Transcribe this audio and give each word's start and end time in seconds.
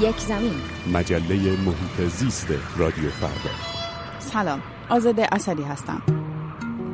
یک 0.00 0.16
زمین. 0.16 0.54
مجله 0.92 1.34
محیط 1.66 2.08
زیست 2.08 2.78
رادیو 2.78 3.08
فردا. 3.08 3.54
سلام 4.18 4.62
آزاده 4.88 5.26
اسدی 5.32 5.62
هستم. 5.62 6.02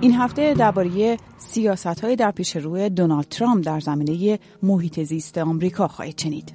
این 0.01 0.15
هفته 0.15 0.55
درباره 0.55 1.17
سیاست 1.37 2.05
های 2.05 2.17
در 2.17 2.31
پیش 2.31 2.57
روی 2.57 2.91
دونالد 2.91 3.25
ترامپ 3.25 3.65
در 3.65 3.81
زمینه 3.81 4.39
محیط 4.63 5.01
زیست 5.01 5.39
آمریکا 5.39 5.89
خواهید 5.89 6.21
شنید. 6.21 6.53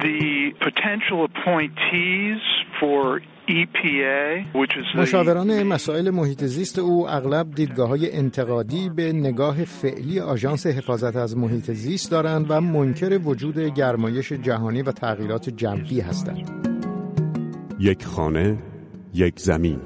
The 0.00 0.52
potential 0.66 1.18
appointees 1.28 2.42
for 2.80 3.20
EPA, 3.50 4.54
which 4.54 4.74
is 4.76 4.86
the 4.94 5.00
مشاوران 5.00 5.62
مسائل 5.62 6.10
محیط 6.10 6.44
زیست 6.44 6.78
او 6.78 7.08
اغلب 7.08 7.54
دیدگاه 7.54 7.88
های 7.88 8.12
انتقادی 8.12 8.88
به 8.88 9.12
نگاه 9.12 9.64
فعلی 9.64 10.20
آژانس 10.20 10.66
حفاظت 10.66 11.16
از 11.16 11.36
محیط 11.36 11.70
زیست 11.70 12.10
دارند 12.10 12.46
و 12.48 12.60
منکر 12.60 13.20
وجود 13.24 13.58
گرمایش 13.58 14.32
جهانی 14.32 14.82
و 14.82 14.92
تغییرات 14.92 15.50
جوی 15.50 16.00
هستند. 16.00 16.50
یک 17.78 18.04
خانه 18.04 18.58
یک 19.14 19.38
زمین 19.38 19.78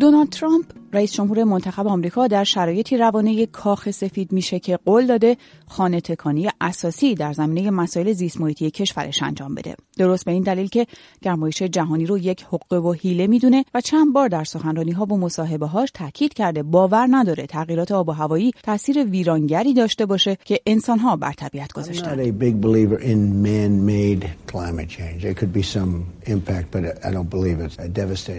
دونالد 0.00 0.28
ترامپ 0.28 0.64
رئیس 0.92 1.12
جمهور 1.12 1.44
منتخب 1.44 1.86
آمریکا 1.86 2.26
در 2.26 2.44
شرایطی 2.44 2.96
روانه 2.96 3.46
کاخ 3.46 3.90
سفید 3.90 4.32
میشه 4.32 4.58
که 4.58 4.76
قول 4.76 5.06
داده 5.06 5.36
خانه 5.66 6.00
تکانی 6.00 6.48
اساسی 6.60 7.14
در 7.14 7.32
زمینه 7.32 7.70
مسائل 7.70 8.12
زیست 8.12 8.40
محیطی 8.40 8.70
کشورش 8.70 9.22
انجام 9.22 9.54
بده. 9.54 9.76
درست 9.98 10.24
به 10.24 10.32
این 10.32 10.42
دلیل 10.42 10.68
که 10.68 10.86
گرمایش 11.22 11.62
جهانی 11.62 12.06
رو 12.06 12.18
یک 12.18 12.46
حقه 12.52 12.76
و 12.76 12.92
حیله 12.92 13.26
می‌دونه 13.26 13.64
و 13.74 13.80
چند 13.80 14.12
بار 14.12 14.28
در 14.28 14.44
سخنرانی 14.44 14.92
ها 14.92 15.04
و 15.04 15.18
مصاحبه 15.18 15.66
هاش 15.66 15.90
تاکید 15.94 16.34
کرده 16.34 16.62
باور 16.62 17.06
نداره 17.10 17.46
تغییرات 17.46 17.92
آب 17.92 18.08
و 18.08 18.12
هوایی 18.12 18.52
تاثیر 18.62 19.04
ویرانگری 19.04 19.74
داشته 19.74 20.06
باشه 20.06 20.38
که 20.44 20.60
انسان 20.66 20.98
ها 20.98 21.16
بر 21.16 21.32
طبیعت 21.32 21.72
گذاشتن. 21.72 22.10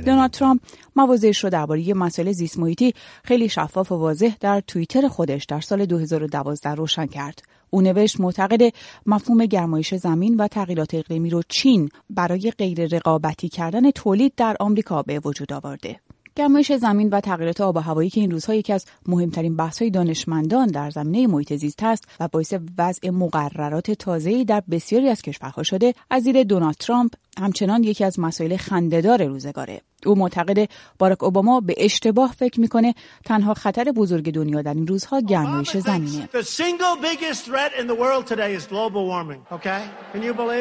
دونالد 0.02 0.32
ترامپ 0.32 0.62
مواضعش 0.96 1.44
رو 1.44 1.50
درباره 1.50 1.94
مسائل 1.94 2.32
زیست 2.38 2.60
محیطی 2.60 2.94
خیلی 3.24 3.50
شفاف 3.50 3.92
و 3.92 3.96
واضح 3.96 4.36
در 4.40 4.62
توییتر 4.68 5.08
خودش 5.08 5.46
در 5.46 5.60
سال 5.60 5.86
2012 5.86 6.70
روشن 6.70 7.06
کرد. 7.06 7.42
او 7.70 7.82
نوشت 7.82 8.20
معتقد 8.20 8.74
مفهوم 9.06 9.46
گرمایش 9.46 9.96
زمین 9.96 10.36
و 10.38 10.48
تغییرات 10.48 10.94
اقلیمی 10.94 11.30
رو 11.30 11.42
چین 11.50 11.90
برای 12.10 12.52
غیر 12.58 12.96
رقابتی 12.96 13.50
کردن 13.50 13.92
تولید 13.92 14.34
در 14.38 14.56
آمریکا 14.60 15.02
به 15.02 15.22
وجود 15.26 15.54
آورده. 15.54 16.00
گرمایش 16.38 16.72
زمین 16.72 17.10
و 17.10 17.22
تغییرات 17.22 17.62
آب 17.62 17.76
و 17.76 17.80
هوایی 17.80 18.10
که 18.10 18.22
این 18.22 18.32
روزها 18.32 18.56
یکی 18.56 18.74
از 18.74 18.86
مهمترین 19.08 19.56
بحث‌های 19.56 19.92
دانشمندان 19.92 20.68
در 20.68 20.90
زمینه 20.90 21.28
محیط 21.28 21.56
زیست 21.56 21.84
است 21.84 22.08
و 22.20 22.28
باعث 22.28 22.54
وضع 22.78 23.10
مقررات 23.10 23.92
تازه‌ای 23.92 24.46
در 24.46 24.64
بسیاری 24.72 25.10
از 25.10 25.22
کشورها 25.22 25.64
شده 25.64 25.94
از 26.10 26.24
دید 26.24 26.48
دونالد 26.48 26.76
ترامپ 26.76 27.14
همچنان 27.40 27.84
یکی 27.84 28.04
از 28.04 28.20
مسائل 28.20 28.58
خندهدار 28.58 29.26
روزگاره 29.26 29.82
او 30.06 30.16
معتقد 30.16 30.70
باراک 31.00 31.24
اوباما 31.24 31.60
به 31.60 31.76
اشتباه 31.78 32.32
فکر 32.32 32.60
می‌کنه. 32.60 32.96
تنها 33.26 33.54
خطر 33.54 33.84
بزرگ 33.84 34.34
دنیا 34.34 34.62
در 34.62 34.74
این 34.74 34.88
روزها 34.88 35.20
گرمایش 35.20 35.78
زمینه. 35.78 36.30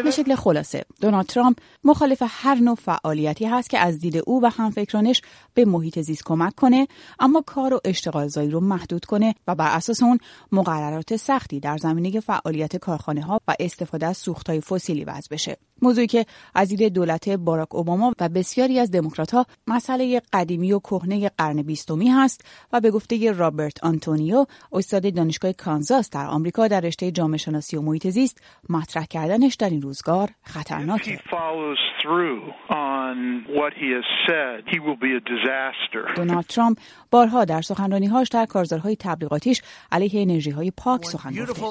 به 0.02 0.10
شکل 0.10 0.34
خلاصه 0.34 0.84
دونالد 1.00 1.26
ترامپ 1.26 1.58
مخالف 1.84 2.22
هر 2.26 2.54
نوع 2.54 2.74
فعالیتی 2.74 3.44
هست 3.44 3.70
که 3.70 3.78
از 3.78 3.98
دید 3.98 4.22
او 4.26 4.42
و 4.42 4.50
همفکرانش 4.50 5.22
به 5.54 5.64
محیط 5.64 6.00
زیست 6.00 6.22
کمک 6.24 6.54
کنه 6.54 6.88
اما 7.20 7.42
کار 7.46 7.74
و 7.74 7.80
اشتغالزایی 7.84 8.50
رو 8.50 8.60
محدود 8.60 9.04
کنه 9.04 9.34
و 9.48 9.54
بر 9.54 9.76
اساس 9.76 10.02
اون 10.02 10.18
مقررات 10.52 11.16
سختی 11.16 11.60
در 11.60 11.76
زمینه 11.76 12.20
فعالیت 12.20 12.76
کارخانه 12.76 13.22
ها 13.22 13.40
و 13.48 13.54
استفاده 13.60 14.06
از 14.06 14.16
سوختهای 14.16 14.60
فسیلی 14.60 15.04
وضع 15.04 15.28
بشه. 15.30 15.56
موضوعی 15.82 16.06
که 16.06 16.26
از 16.54 16.68
دید 16.68 16.92
دولت 16.92 17.28
باراک 17.28 17.74
اوباما 17.74 18.12
و 18.20 18.28
بسیاری 18.28 18.78
از 18.78 18.90
دموکرات 18.90 19.34
ها 19.34 19.46
مسئله 19.66 20.22
قدیمی 20.32 20.72
و 20.72 20.78
کهنه 20.78 21.28
قرن 21.28 21.62
بیستمی 21.62 22.08
هست 22.08 22.44
و 22.72 22.80
به 22.80 22.90
گفته 22.90 23.32
رابرت 23.32 23.84
آنتونیو 23.84 24.46
استاد 24.72 25.14
دانشگاه 25.14 25.52
کانزاس 25.52 26.10
در 26.10 26.26
آمریکا 26.26 26.68
در 26.68 26.80
رشته 26.80 27.10
جامعه 27.10 27.36
شناسی 27.38 27.76
و 27.76 27.82
محیط 27.82 28.06
زیست 28.06 28.42
مطرح 28.68 29.04
کردنش 29.04 29.54
در 29.54 29.70
این 29.70 29.82
روزگار 29.82 30.28
خطرناکه 30.42 31.18
دونالد 36.16 36.44
ترامپ 36.44 36.78
بارها 37.10 37.44
در 37.44 37.62
سخنرانی‌هاش 37.62 38.28
در 38.28 38.46
کارزارهای 38.46 38.96
تبلیغاتیش 39.00 39.62
علیه 39.92 40.22
انرژی 40.22 40.50
های 40.50 40.70
پاک 40.76 41.04
سخن 41.04 41.30
گفته. 41.30 41.62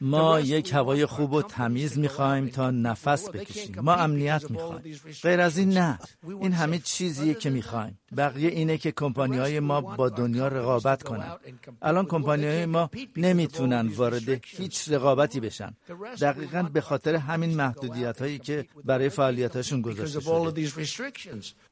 ما 0.00 0.40
یک 0.40 0.72
هوای 0.72 1.06
خوب 1.06 1.32
و 1.32 1.42
تمیز 1.42 1.98
می‌خوایم 1.98 2.48
تا 2.48 2.70
نفس 2.70 3.28
بکشیم. 3.28 3.80
ما 3.80 3.94
امنیت 3.94 4.50
می‌خوایم. 4.50 4.82
غیر 5.22 5.40
از 5.40 5.58
این 5.58 5.68
نه. 5.68 5.98
این 6.40 6.52
همه 6.52 6.78
چیزیه 6.78 7.34
که 7.34 7.50
می‌خوایم. 7.50 7.98
بقیه 8.16 8.48
اینه 8.50 8.78
که 8.78 8.92
کمپانی 8.92 9.38
های 9.38 9.60
ما 9.60 9.80
با 9.80 10.08
دنیا 10.08 10.48
رقابت 10.48 11.02
کنن. 11.02 11.36
الان 11.82 12.06
کمپانی 12.06 12.46
های 12.46 12.66
ما 12.66 12.90
نمی‌تونن 13.16 13.88
وارد 13.88 14.28
هیچ 14.44 14.88
رقابتی 14.88 15.40
بشن. 15.40 15.74
دقیقا 16.20 16.62
به 16.62 16.80
خاطر 16.80 17.14
همین 17.16 17.56
محدودیت 17.56 18.18
هایی 18.22 18.38
که 18.38 18.66
برای 18.84 19.08
فعالیتاشون 19.08 19.80
گذاشته 19.82 20.20
شده. 20.20 20.30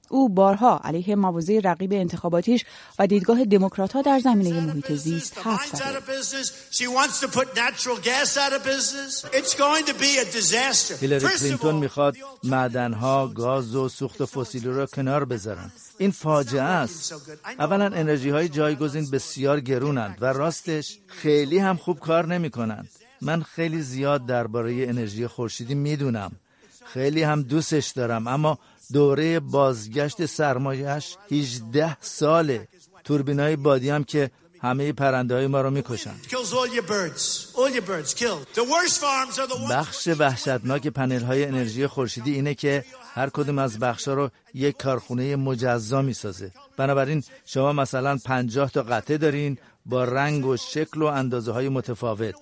او 0.08 0.28
بارها 0.28 0.81
علیه 0.84 1.16
مواضع 1.16 1.60
رقیب 1.64 1.92
انتخاباتیش 1.92 2.64
و 2.98 3.06
دیدگاه 3.06 3.44
دموکرات 3.44 3.92
ها 3.92 4.02
در 4.02 4.19
زمینه 4.19 4.60
محیط 4.60 4.92
زیست 4.92 5.38
حرف 5.47 5.66
زده. 5.66 5.84
هیلاری 11.00 11.26
کلینتون 11.38 11.75
می‌خواد 11.75 12.16
معدنها، 12.44 13.26
گاز 13.26 13.75
و 13.76 13.88
سوخت 13.88 14.25
فسیلی 14.25 14.69
را 14.69 14.86
کنار 14.86 15.25
بذارن. 15.25 15.72
این 15.98 16.10
فاجعه 16.32 16.62
است. 16.62 17.15
اولا 17.59 17.84
انرژی 17.84 18.31
های 18.31 18.48
جایگزین 18.48 19.10
بسیار 19.10 19.60
گرونند 19.60 20.16
و 20.20 20.25
راستش 20.25 20.98
خیلی 21.06 21.59
هم 21.59 21.76
خوب 21.76 21.98
کار 22.00 22.26
نمی 22.26 22.50
کنند. 22.50 22.88
من 23.20 23.43
خیلی 23.43 23.82
زیاد 23.82 24.26
درباره 24.26 24.72
انرژی 24.88 25.26
خورشیدی 25.26 25.75
می‌دونم. 25.75 26.32
خیلی 26.84 27.22
هم 27.22 27.43
دوستش 27.43 27.88
دارم 27.91 28.26
اما 28.26 28.59
دوره 28.93 29.41
بازگشت 29.41 30.26
سرمایهش 30.26 31.16
18 31.31 31.97
ساله 32.00 32.69
توربینای 33.04 33.56
بادی 33.56 33.91
هم 33.91 34.04
که 34.04 34.31
همه 34.62 34.93
پرنده 34.93 35.34
های 35.34 35.47
ما 35.47 35.61
رو 35.61 35.71
می‌کشن. 35.71 36.15
بخش 39.71 40.09
وحشتناک 40.09 40.87
پنل 40.87 41.23
های 41.23 41.45
انرژی 41.45 41.87
خورشیدی 41.87 42.33
اینه 42.34 42.55
که 42.55 42.84
هر 43.15 43.31
کدوم 43.31 43.59
از 43.59 43.78
بخش 43.78 44.09
رو 44.09 44.31
یک 44.55 44.77
کارخونه 44.77 45.37
مجزا 45.37 46.03
می‌سازه. 46.03 46.53
بنابراین 46.77 47.25
شما 47.47 47.73
مثلا 47.73 48.19
50 48.25 48.71
تا 48.71 48.83
قطعه 48.83 49.19
دارین 49.19 49.59
با 49.87 50.05
رنگ 50.05 50.47
و 50.47 50.56
شکل 50.56 51.03
و 51.03 51.06
اندازه 51.06 51.53
های 51.53 51.69
متفاوت. 51.69 52.34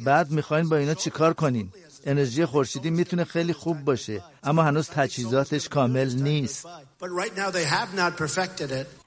بعد 0.00 0.30
می‌خواین 0.30 0.68
با 0.68 0.76
اینا 0.76 0.94
چیکار 0.94 1.32
کنین؟ 1.32 1.72
انرژی 2.06 2.46
خورشیدی 2.46 2.90
می‌تونه 2.90 3.24
خیلی 3.24 3.52
خوب 3.52 3.84
باشه 3.84 4.22
اما 4.42 4.62
هنوز 4.62 4.88
تجهیزاتش 4.88 5.68
کامل 5.68 6.12
نیست. 6.14 6.66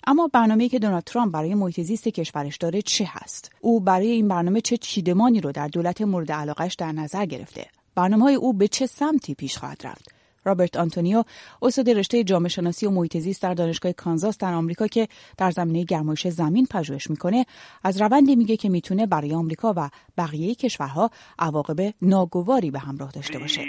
اما 0.08 0.30
برنامه‌ای 0.34 0.70
که 0.70 0.80
دونالد 0.80 1.04
ترامپ 1.04 1.34
برای 1.34 1.56
محیط 1.56 1.80
زیست 1.80 2.08
کشورش 2.08 2.58
داره 2.58 2.82
چه 2.82 3.06
هست؟ 3.08 3.56
او 3.62 3.80
برای 3.80 4.08
این 4.08 4.28
برنامه 4.28 4.62
چه 4.62 4.78
چیدمانی 4.78 5.42
رو 5.42 5.52
در 5.52 5.68
دولت 5.68 6.02
مورد 6.02 6.32
علاقش 6.32 6.74
در 6.74 6.92
نظر 6.92 7.26
گرفته؟ 7.26 7.66
برنامه 7.96 8.24
های 8.24 8.36
او 8.36 8.54
به 8.54 8.68
چه 8.68 8.86
سمتی 8.86 9.36
پیش 9.36 9.58
خواهد 9.58 9.82
رفت؟ 9.86 10.16
رابرت 10.46 10.78
آنتونیو 10.78 11.24
استاد 11.62 11.90
رشته 11.90 12.24
جامعه 12.24 12.50
شناسی 12.50 12.86
و 12.86 12.90
محیط 12.90 13.18
زیست 13.18 13.44
در 13.44 13.54
دانشگاه 13.54 13.92
کانزاس 13.92 14.38
در 14.38 14.54
آمریکا 14.54 14.88
که 14.88 15.08
در 15.38 15.52
زمینه 15.52 15.84
گرمایش 15.84 16.28
زمین 16.28 16.68
پژوهش 16.72 17.10
می‌کنه 17.10 17.46
از 17.84 18.02
روندی 18.02 18.36
میگه 18.36 18.58
که 18.58 18.70
می‌تونه 18.70 19.06
برای 19.06 19.34
آمریکا 19.34 19.74
و 19.78 19.90
بقیه 20.18 20.56
کشورها 20.56 21.10
عواقب 21.40 21.94
ناگواری 22.02 22.72
به 22.72 22.80
همراه 22.80 23.12
داشته 23.12 23.40
باشه. 23.40 23.62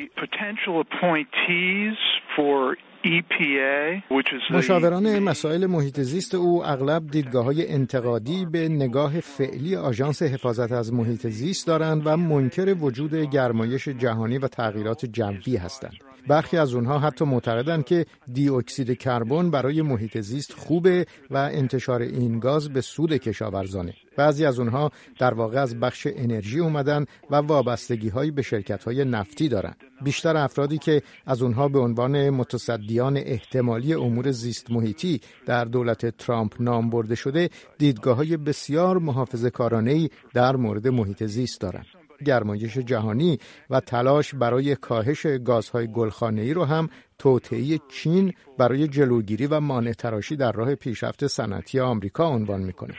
The 3.04 4.02
مشاوران 4.50 5.18
مسائل 5.18 5.66
محیط 5.66 6.00
زیست 6.00 6.34
او 6.34 6.64
اغلب 6.64 7.10
دیدگاه 7.10 7.44
های 7.44 7.68
انتقادی 7.68 8.46
به 8.46 8.68
نگاه 8.68 9.20
فعلی 9.20 9.76
آژانس 9.76 10.22
حفاظت 10.22 10.72
از 10.72 10.92
محیط 10.92 11.26
زیست 11.26 11.66
دارند 11.66 12.02
و 12.04 12.16
منکر 12.16 12.76
وجود 12.80 13.14
گرمایش 13.14 13.88
جهانی 13.88 14.38
و 14.38 14.48
تغییرات 14.48 15.06
جوی 15.06 15.56
هستند. 15.56 16.13
برخی 16.28 16.56
از 16.56 16.74
اونها 16.74 16.98
حتی 16.98 17.24
معتقدند 17.24 17.84
که 17.84 18.06
دی 18.32 18.48
اکسید 18.48 18.98
کربن 18.98 19.50
برای 19.50 19.82
محیط 19.82 20.18
زیست 20.20 20.52
خوبه 20.52 21.06
و 21.30 21.36
انتشار 21.36 22.02
این 22.02 22.38
گاز 22.38 22.68
به 22.68 22.80
سود 22.80 23.12
کشاورزانه. 23.12 23.94
بعضی 24.16 24.44
از 24.44 24.58
اونها 24.58 24.90
در 25.18 25.34
واقع 25.34 25.62
از 25.62 25.80
بخش 25.80 26.06
انرژی 26.16 26.60
اومدن 26.60 27.04
و 27.30 27.36
وابستگی 27.36 28.08
هایی 28.08 28.30
به 28.30 28.42
شرکت 28.42 28.84
های 28.84 29.04
نفتی 29.04 29.48
دارند. 29.48 29.76
بیشتر 30.02 30.36
افرادی 30.36 30.78
که 30.78 31.02
از 31.26 31.42
اونها 31.42 31.68
به 31.68 31.78
عنوان 31.78 32.30
متصدیان 32.30 33.16
احتمالی 33.16 33.94
امور 33.94 34.30
زیست 34.30 34.70
محیطی 34.70 35.20
در 35.46 35.64
دولت 35.64 36.16
ترامپ 36.18 36.54
نام 36.60 36.90
برده 36.90 37.14
شده 37.14 37.50
دیدگاه 37.78 38.16
های 38.16 38.36
بسیار 38.36 38.98
محافظه 38.98 39.50
کارانهی 39.50 40.10
در 40.34 40.56
مورد 40.56 40.88
محیط 40.88 41.24
زیست 41.24 41.60
دارند. 41.60 42.03
گرمایش 42.26 42.78
جهانی 42.78 43.38
و 43.70 43.80
تلاش 43.80 44.34
برای 44.34 44.76
کاهش 44.76 45.26
گازهای 45.26 45.92
گلخانه‌ای 45.92 46.54
رو 46.54 46.64
هم 46.64 46.88
توطئه 47.18 47.78
چین 47.88 48.32
برای 48.58 48.88
جلوگیری 48.88 49.46
و 49.46 49.60
مانع 49.60 49.92
تراشی 49.92 50.36
در 50.36 50.52
راه 50.52 50.74
پیشرفت 50.74 51.26
صنعتی 51.26 51.80
آمریکا 51.80 52.28
عنوان 52.28 52.60
می‌کنه. 52.60 52.94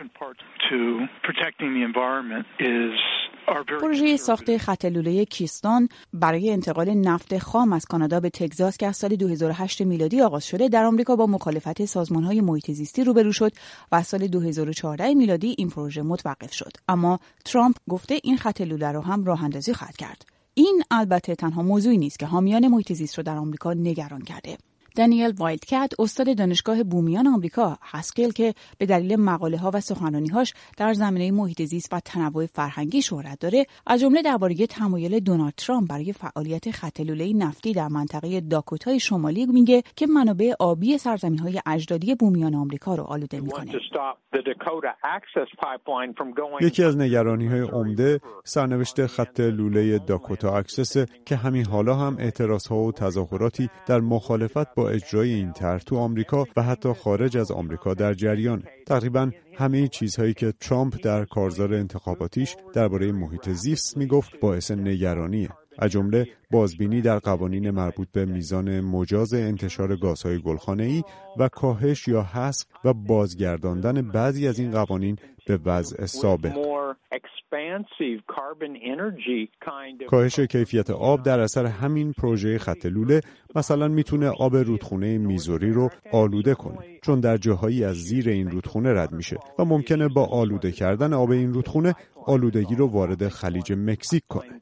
پروژه 3.81 4.17
ساخت 4.17 4.57
خط 4.57 4.85
لوله 4.85 5.25
کیستان 5.25 5.89
برای 6.13 6.51
انتقال 6.51 6.93
نفت 6.93 7.37
خام 7.37 7.73
از 7.73 7.85
کانادا 7.85 8.19
به 8.19 8.29
تگزاس 8.29 8.77
که 8.77 8.87
از 8.87 8.97
سال 8.97 9.15
2008 9.15 9.81
میلادی 9.81 10.21
آغاز 10.21 10.45
شده 10.45 10.69
در 10.69 10.83
آمریکا 10.83 11.15
با 11.15 11.25
مخالفت 11.25 11.85
سازمانهای 11.85 12.41
محیط 12.41 12.71
زیستی 12.71 13.03
روبرو 13.03 13.31
شد 13.31 13.51
و 13.91 13.95
از 13.95 14.07
سال 14.07 14.27
2014 14.27 15.13
میلادی 15.13 15.55
این 15.57 15.69
پروژه 15.69 16.01
متوقف 16.01 16.53
شد. 16.53 16.71
اما 16.87 17.19
ترامپ 17.45 17.75
گفته 17.89 18.19
این 18.23 18.37
خط 18.37 18.61
لوله 18.61 18.91
رو 18.91 19.01
هم 19.01 19.23
راه 19.23 19.43
اندازی 19.43 19.73
خواهد 19.73 19.97
کرد. 19.97 20.25
این 20.53 20.83
البته 20.91 21.35
تنها 21.35 21.61
موضوعی 21.61 21.97
نیست 21.97 22.19
که 22.19 22.25
حامیان 22.25 22.67
محیط 22.67 22.93
زیست 22.93 23.17
رو 23.17 23.23
در 23.23 23.37
آمریکا 23.37 23.73
نگران 23.73 24.21
کرده. 24.21 24.57
دانیل 24.95 25.33
وایلدکت 25.37 25.93
استاد 25.99 26.37
دانشگاه 26.37 26.83
بومیان 26.83 27.27
آمریکا 27.27 27.77
هسکل 27.81 28.29
که 28.29 28.53
به 28.77 28.85
دلیل 28.85 29.15
مقاله 29.15 29.57
ها 29.57 29.71
و 29.73 29.79
سخنرانی 29.79 30.29
هاش 30.29 30.53
در 30.77 30.93
زمینه 30.93 31.31
محیط 31.31 31.61
زیست 31.61 31.93
و 31.93 31.99
تنوع 31.99 32.45
فرهنگی 32.45 33.01
شهرت 33.01 33.39
داره 33.39 33.65
از 33.87 34.01
جمله 34.01 34.21
درباره 34.21 34.55
تمایل 34.55 35.19
دونالد 35.19 35.53
ترامپ 35.53 35.89
برای 35.89 36.13
فعالیت 36.13 36.71
خط 36.71 36.99
لوله 36.99 37.33
نفتی 37.33 37.73
در 37.73 37.87
منطقه 37.87 38.41
داکوتای 38.41 38.99
شمالی 38.99 39.45
میگه 39.45 39.83
که 39.95 40.07
منابع 40.07 40.53
آبی 40.59 40.97
سرزمین 40.97 41.39
های 41.39 41.61
اجدادی 41.65 42.15
بومیان 42.15 42.55
آمریکا 42.55 42.95
رو 42.95 43.03
آلوده 43.03 43.39
می‌کنه. 43.39 43.71
یکی 46.61 46.83
از 46.83 46.97
نگرانی 46.97 47.47
های 47.47 47.61
عمده 47.61 48.19
سرنوشت 48.43 49.05
خط 49.05 49.39
لوله 49.39 49.99
Dakota 49.99 50.57
Access 50.57 50.97
که 51.25 51.35
همین 51.35 51.65
حالا 51.65 51.95
هم 51.95 52.17
اعتراض 52.19 52.67
ها 52.67 52.77
و 52.77 52.91
تظاهراتی 52.91 53.69
در 53.87 53.99
مخالفت 53.99 54.75
با 54.75 54.84
اجرای 54.89 55.33
این 55.33 55.53
طرح 55.53 55.77
تو 55.77 55.97
آمریکا 55.97 56.45
و 56.57 56.63
حتی 56.63 56.93
خارج 56.93 57.37
از 57.37 57.51
آمریکا 57.51 57.93
در 57.93 58.13
جریان 58.13 58.63
تقریبا 58.87 59.31
همه 59.57 59.87
چیزهایی 59.87 60.33
که 60.33 60.51
ترامپ 60.51 60.95
در 61.03 61.25
کارزار 61.25 61.73
انتخاباتیش 61.73 62.55
درباره 62.73 63.11
محیط 63.11 63.49
زیست 63.49 63.97
می‌گفت 63.97 64.39
باعث 64.39 64.71
نگرانیه 64.71 65.49
از 65.79 65.91
جمله 65.91 66.27
بازبینی 66.51 67.01
در 67.01 67.19
قوانین 67.19 67.71
مربوط 67.71 68.07
به 68.11 68.25
میزان 68.25 68.81
مجاز 68.81 69.33
انتشار 69.33 69.95
گازهای 69.95 70.41
گلخانه‌ای 70.41 71.03
و 71.37 71.49
کاهش 71.49 72.07
یا 72.07 72.21
حذف 72.23 72.65
و 72.83 72.93
بازگرداندن 72.93 74.01
بعضی 74.01 74.47
از 74.47 74.59
این 74.59 74.71
قوانین 74.71 75.17
به 75.47 75.59
وضع 75.65 76.05
سابق. 76.05 76.53
کاهش 80.05 80.39
کیفیت 80.39 80.89
آب 80.89 81.23
در 81.23 81.39
اثر 81.39 81.65
همین 81.65 82.13
پروژه 82.13 82.57
خط 82.57 82.85
لوله 82.85 83.21
مثلا 83.55 83.87
می‌تونه 83.87 84.27
آب 84.27 84.55
رودخونه 84.55 85.17
میزوری 85.17 85.71
رو 85.71 85.89
آلوده 86.11 86.55
کنه 86.55 86.77
چون 87.01 87.19
در 87.19 87.37
جاهایی 87.37 87.83
از 87.83 87.95
زیر 87.95 88.29
این 88.29 88.51
رودخونه 88.51 88.93
رد 88.93 89.11
میشه 89.11 89.37
و 89.59 89.65
ممکنه 89.65 90.07
با 90.07 90.25
آلوده 90.25 90.71
کردن 90.71 91.13
آب 91.13 91.31
این 91.31 91.53
رودخونه 91.53 91.95
آلودگی 92.25 92.75
رو 92.75 92.87
وارد 92.87 93.27
خلیج 93.27 93.73
مکزیک 93.73 94.23
کنه. 94.27 94.54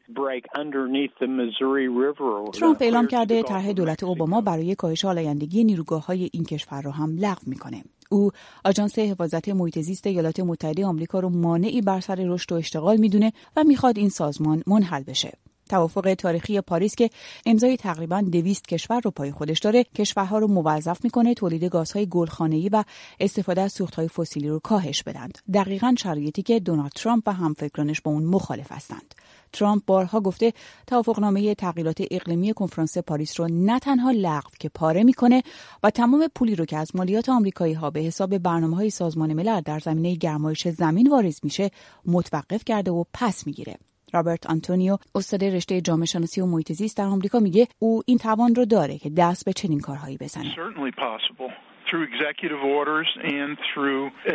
ترامپ 2.54 2.82
اعلام 2.82 3.08
کرده 3.08 3.44
طرح 3.44 3.72
دولت 3.72 4.04
اوباما 4.04 4.42
برای 4.42 4.76
کاهش 4.76 5.06
آلایندگی 5.06 5.64
نیروگاه 5.64 6.06
های 6.06 6.30
این 6.34 6.44
کشور 6.44 6.82
را 6.82 6.92
هم 6.92 7.18
لغو 7.18 7.42
می‌کنه. 7.46 7.84
او 8.10 8.32
آژانس 8.66 9.00
حفاظت 9.00 9.50
محیط 9.50 9.80
زیست 9.80 10.08
ایالات 10.08 10.40
متحده 10.40 10.86
آمریکا 10.86 11.20
رو 11.20 11.30
مانعی 11.30 11.82
بر 11.82 12.00
سر 12.00 12.16
رشد 12.16 12.52
و 12.52 12.56
اشتغال 12.56 12.98
می‌دونه 12.98 13.34
و 13.56 13.64
می‌خواد 13.64 13.98
این 13.98 14.10
سازمان 14.10 14.64
منحل 14.68 15.04
بشه. 15.04 15.38
توافق 15.70 16.14
تاریخی 16.14 16.62
پاریس 16.62 16.96
که 16.96 17.10
امضای 17.46 17.78
تقریبا 17.78 18.22
دویست 18.22 18.68
کشور 18.68 19.02
رو 19.04 19.12
پای 19.12 19.32
خودش 19.32 19.60
داره 19.60 19.84
کشورها 19.84 20.38
رو 20.38 20.48
موظف 20.48 21.04
می‌کنه 21.04 21.34
تولید 21.34 21.64
گازهای 21.64 22.08
گلخانه‌ای 22.10 22.70
و 22.70 22.84
استفاده 23.20 23.62
از 23.62 23.74
سوختهای 23.74 24.08
فسیلی 24.08 24.50
رو 24.50 24.60
کاهش 24.60 25.04
بدند 25.04 25.38
دقیقا 25.54 25.96
شرایطی 25.98 26.42
که 26.42 26.60
دونالد 26.60 26.92
ترامپ 26.92 27.24
و 27.28 27.34
همفکرانش 27.34 28.02
با 28.02 28.12
اون 28.12 28.24
مخالف 28.24 28.72
هستند 28.72 29.16
ترامپ 29.54 29.84
بارها 29.88 30.20
گفته 30.20 30.54
توافقنامه 30.88 31.56
تغییرات 31.56 32.02
اقلیمی 32.12 32.54
کنفرانس 32.54 32.98
پاریس 32.98 33.40
رو 33.40 33.48
نه 33.52 33.80
تنها 33.80 34.12
لغو 34.12 34.50
که 34.60 34.70
پاره 34.70 35.04
می‌کنه 35.04 35.44
و 35.84 35.90
تمام 35.90 36.28
پولی 36.36 36.56
رو 36.56 36.66
که 36.66 36.78
از 36.78 36.96
مالیات 36.96 37.30
آمریکایی 37.30 37.74
ها 37.74 37.90
به 37.90 38.00
حساب 38.00 38.38
برنامه 38.38 38.76
های 38.76 38.90
سازمان 38.90 39.34
ملل 39.34 39.62
در 39.62 39.80
زمینه 39.80 40.16
گرمایش 40.16 40.68
زمین 40.68 41.10
واریز 41.10 41.40
میشه 41.44 41.72
متوقف 42.06 42.64
کرده 42.66 42.92
و 42.92 43.04
پس 43.14 43.48
می‌گیره. 43.48 43.76
رابرت 44.14 44.48
آنتونیو 44.50 44.98
استاد 45.16 45.44
رشته 45.44 45.82
جامعه 45.82 46.06
شناسی 46.06 46.42
و 46.42 46.46
محیط 46.46 46.72
زیست 46.72 46.98
در 46.98 47.06
آمریکا 47.06 47.40
میگه 47.40 47.68
او 47.80 48.02
این 48.06 48.18
توان 48.18 48.56
رو 48.56 48.66
داره 48.66 48.98
که 48.98 49.10
دست 49.10 49.46
به 49.46 49.54
چنین 49.54 49.80
کارهایی 49.80 50.18
بزنه. 50.18 50.56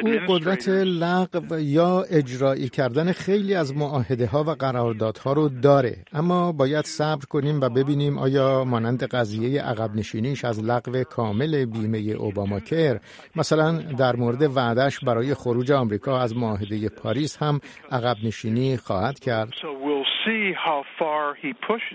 او 0.03 0.19
قدرت 0.29 0.69
لغو 0.69 1.59
یا 1.59 2.05
اجرایی 2.11 2.69
کردن 2.69 3.13
خیلی 3.13 3.55
از 3.55 3.77
معاهده 3.77 4.27
ها 4.27 4.45
و 4.45 4.51
قراردادها 4.51 5.33
رو 5.33 5.49
داره. 5.49 5.97
اما 6.13 6.53
باید 6.53 6.85
صبر 6.85 7.25
کنیم 7.25 7.61
و 7.61 7.69
ببینیم 7.69 8.19
آیا 8.19 8.65
مانند 8.65 9.05
قضیه 9.05 9.63
عقب 9.63 9.95
نشینیش 9.95 10.45
از 10.45 10.65
لغو 10.65 11.03
کامل 11.03 11.65
بیمه 11.65 11.99
اوباما 11.99 12.61
کر 12.61 13.01
مثلا 13.37 13.73
در 13.99 14.17
مورد 14.17 14.57
وعدش 14.57 15.01
برای 15.01 15.35
خروج 15.35 15.73
آمریکا 15.73 16.21
از 16.21 16.37
معاهده 16.37 16.89
پاریس 16.89 17.37
هم 17.43 17.61
عقب 17.91 18.17
نشینی 18.25 18.77
خواهد 18.77 19.19
کرد. 19.19 19.49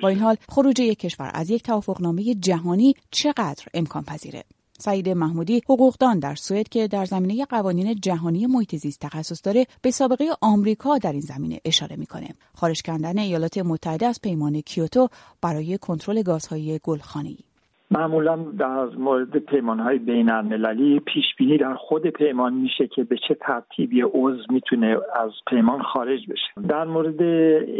با 0.01 0.09
این 0.09 0.19
حال 0.19 0.35
خروج 0.49 0.79
یک 0.79 0.99
کشور 0.99 1.31
از 1.33 1.49
یک 1.49 1.63
توافقنامه 1.63 2.23
جهانی 2.33 2.93
چقدر 3.11 3.65
امکان 3.73 4.03
پذیره 4.03 4.43
سعید 4.79 5.09
محمودی 5.09 5.61
حقوقدان 5.69 6.19
در 6.19 6.35
سوئد 6.35 6.69
که 6.69 6.87
در 6.87 7.05
زمینه 7.05 7.45
قوانین 7.45 7.95
جهانی 7.95 8.45
محیط 8.45 8.75
زیست 8.75 8.99
تخصص 8.99 9.41
داره 9.43 9.67
به 9.81 9.91
سابقه 9.91 10.25
آمریکا 10.41 10.97
در 10.97 11.11
این 11.11 11.21
زمینه 11.21 11.59
اشاره 11.65 11.95
می‌کنه. 11.95 12.29
خارج 12.55 12.81
کردن 12.81 13.17
ایالات 13.17 13.57
متحده 13.57 14.05
از 14.05 14.21
پیمان 14.21 14.61
کیوتو 14.61 15.09
برای 15.41 15.77
کنترل 15.77 16.21
گازهای 16.21 16.79
گلخانه‌ای. 16.83 17.52
معمولا 17.93 18.35
در 18.35 18.85
مورد 18.85 19.37
پیمان 19.37 19.79
های 19.79 19.97
بین 19.97 20.31
المللی 20.31 20.99
پیش 20.99 21.25
بینی 21.37 21.57
در 21.57 21.73
خود 21.73 22.07
پیمان 22.07 22.53
میشه 22.53 22.87
که 22.87 23.03
به 23.03 23.17
چه 23.27 23.33
ترتیبی 23.33 24.01
عضو 24.01 24.43
می‌تونه 24.49 24.97
از 25.15 25.31
پیمان 25.47 25.81
خارج 25.81 26.19
بشه. 26.29 26.67
در 26.69 26.85
مورد 26.85 27.17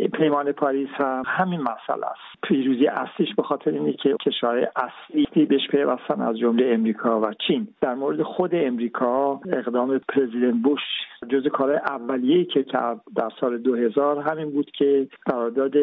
پیمان 0.08 0.52
پاریس 0.52 0.90
هم 0.94 1.24
همین 1.26 1.60
مسئله 1.60 2.06
است. 2.06 2.42
پیروزی 2.44 2.88
اصلیش 2.88 3.36
به 3.36 3.44
خاطر 3.44 3.72
اینه 3.72 3.94
که 3.94 4.16
کشورهای 4.26 4.68
اصلی 4.76 5.46
بهش 5.46 5.68
پیوستن 5.68 6.22
از 6.22 6.38
جمله 6.38 6.74
امریکا 6.74 7.22
و 7.22 7.34
چین. 7.48 7.68
در 7.82 7.94
مورد 7.94 8.22
خود 8.22 8.52
امریکا 8.54 9.42
اقدام 9.52 10.02
پرزیدنت 10.10 10.64
بوش 10.64 10.82
جز 11.30 11.48
کار 11.48 11.72
اولیه 11.72 12.46
که 12.46 12.66
در 13.16 13.30
سال 13.40 13.58
2000 13.58 14.22
همین 14.22 14.50
بود 14.50 14.72
که 14.72 15.08
قرارداد 15.26 15.74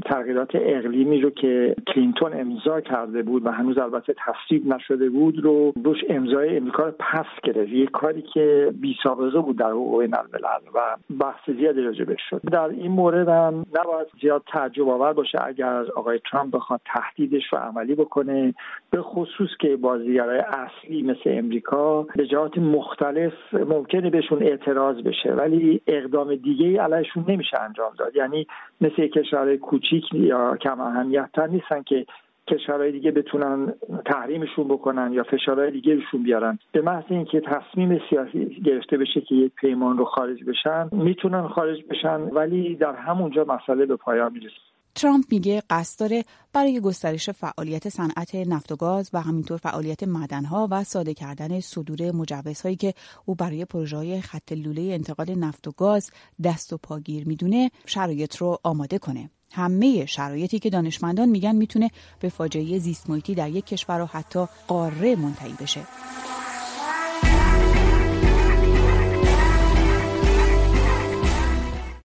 تغییرات 0.00 0.50
اقلیمی 0.54 1.20
رو 1.20 1.30
که 1.30 1.76
کلینتون 1.94 2.40
امضا 2.40 2.80
کرده 2.80 3.22
بود 3.22 3.46
و 3.46 3.50
هنوز 3.50 3.71
البته 3.78 4.14
تصویب 4.26 4.66
نشده 4.66 5.10
بود 5.10 5.38
رو 5.38 5.72
بوش 5.72 5.98
امضای 6.08 6.56
امریکا 6.56 6.84
رو 6.84 6.92
پس 6.98 7.26
گرفت. 7.44 7.68
یک 7.68 7.90
کاری 7.90 8.22
که 8.22 8.72
بی 8.80 8.96
سابقه 9.02 9.40
بود 9.40 9.58
در 9.58 9.70
حقوق 9.70 9.94
الملل 9.94 10.62
و 10.74 10.96
بحث 11.20 11.50
زیادی 11.58 11.80
راجع 11.80 12.04
شد. 12.30 12.40
در 12.52 12.68
این 12.68 12.92
مورد 12.92 13.28
هم 13.28 13.64
نباید 13.74 14.06
زیاد 14.20 14.42
تعجب 14.46 14.88
آور 14.88 15.12
باشه 15.12 15.38
اگر 15.46 15.84
آقای 15.96 16.20
ترامپ 16.30 16.54
بخواد 16.54 16.80
تهدیدش 16.84 17.52
رو 17.52 17.58
عملی 17.58 17.94
بکنه 17.94 18.54
به 18.90 19.02
خصوص 19.02 19.50
که 19.60 19.76
بازیگرای 19.76 20.38
اصلی 20.38 21.02
مثل 21.02 21.22
امریکا 21.26 22.02
به 22.02 22.26
جهات 22.26 22.58
مختلف 22.58 23.32
ممکنه 23.52 24.10
بهشون 24.10 24.42
اعتراض 24.42 24.96
بشه 24.96 25.32
ولی 25.32 25.80
اقدام 25.86 26.34
دیگه 26.34 26.82
علیشون 26.82 27.24
نمیشه 27.28 27.60
انجام 27.60 27.92
داد. 27.98 28.16
یعنی 28.16 28.46
مثل 28.80 29.06
کشورهای 29.06 29.58
کوچیک 29.58 30.04
یا 30.12 30.56
کم 30.56 30.80
اهمیت 30.80 31.28
تر 31.34 31.46
نیستن 31.46 31.82
که 31.82 32.06
کشورهای 32.48 32.92
دیگه 32.92 33.10
بتونن 33.10 33.74
تحریمشون 34.06 34.68
بکنن 34.68 35.12
یا 35.12 35.22
فشارهای 35.22 35.70
دیگه 35.70 35.94
روشون 35.94 36.22
بیارن 36.22 36.58
به 36.72 36.80
محض 36.80 37.04
اینکه 37.08 37.40
تصمیم 37.40 38.00
سیاسی 38.10 38.60
گرفته 38.64 38.96
بشه 38.96 39.20
که 39.20 39.34
یک 39.34 39.52
پیمان 39.54 39.98
رو 39.98 40.04
خارج 40.04 40.44
بشن 40.44 40.88
می‌تونن 40.92 41.48
خارج 41.48 41.78
بشن 41.90 42.20
ولی 42.20 42.76
در 42.76 42.94
همونجا 42.94 43.44
مسئله 43.44 43.86
به 43.86 43.96
پایان 43.96 44.32
می‌رسه 44.32 44.72
ترامپ 44.94 45.24
میگه 45.30 45.62
قصد 45.70 46.00
داره 46.00 46.24
برای 46.52 46.80
گسترش 46.80 47.30
فعالیت 47.30 47.88
صنعت 47.88 48.34
نفت 48.34 48.72
و 48.72 48.76
گاز 48.76 49.10
و 49.12 49.20
همینطور 49.20 49.56
فعالیت 49.56 50.02
معدنها 50.02 50.68
و 50.70 50.84
ساده 50.84 51.14
کردن 51.14 51.60
صدور 51.60 52.12
مجوزهایی 52.12 52.76
که 52.76 52.94
او 53.26 53.34
برای 53.34 53.64
پروژه 53.64 53.96
های 53.96 54.20
خط 54.20 54.52
لوله 54.52 54.82
انتقال 54.82 55.34
نفت 55.38 55.68
و 55.68 55.72
گاز 55.76 56.10
دست 56.44 56.72
و 56.72 56.78
پاگیر 56.82 57.28
می‌دونه 57.28 57.70
شرایط 57.86 58.36
رو 58.36 58.58
آماده 58.64 58.98
کنه. 58.98 59.30
همه 59.52 60.06
شرایطی 60.06 60.58
که 60.58 60.70
دانشمندان 60.70 61.28
میگن 61.28 61.54
می‌تونه 61.54 61.90
به 62.20 62.28
فاجعه 62.28 62.78
زیست 62.78 63.10
در 63.34 63.50
یک 63.50 63.66
کشور 63.66 64.00
و 64.00 64.06
حتی 64.06 64.46
قاره 64.68 65.16
منتهی 65.16 65.54
بشه. 65.60 65.80